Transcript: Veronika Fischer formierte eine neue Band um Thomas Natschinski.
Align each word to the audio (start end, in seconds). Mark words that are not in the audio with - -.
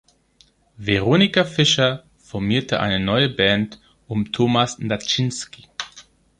Veronika 0.77 1.43
Fischer 1.45 2.05
formierte 2.17 2.79
eine 2.79 2.99
neue 2.99 3.29
Band 3.29 3.79
um 4.07 4.31
Thomas 4.31 4.79
Natschinski. 4.79 5.67